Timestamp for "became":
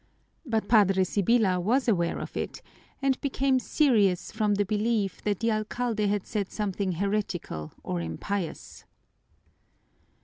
3.21-3.59